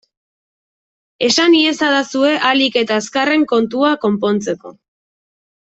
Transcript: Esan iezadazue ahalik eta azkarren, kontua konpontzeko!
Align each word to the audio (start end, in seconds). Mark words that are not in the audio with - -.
Esan 1.27 1.57
iezadazue 1.59 2.33
ahalik 2.39 2.81
eta 2.83 2.99
azkarren, 3.03 3.47
kontua 3.55 3.95
konpontzeko! 4.07 4.77